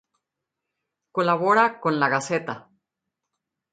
Colabora 1.17 1.65
con 1.79 1.99
La 1.99 2.09
Gaceta. 2.13 2.55